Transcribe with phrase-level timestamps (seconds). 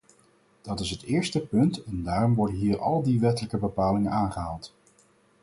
[0.61, 4.73] Dat is het eerste punt en daarom worden hier al die wettelijke bepalingen aangehaald.